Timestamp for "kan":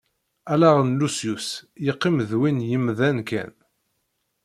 3.29-3.51